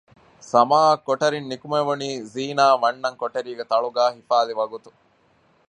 ސަމާއަށް 0.51 1.03
ކޮޓަރިން 1.07 1.47
ނުކުމެވުނީ 1.51 2.09
ޒީނާ 2.33 2.65
ވަންނަން 2.83 3.19
ކޮޓަރީގެ 3.21 3.63
ތަޅުގައި 3.71 4.13
ހިފާލި 4.17 4.53
ވަގުތު 4.59 4.89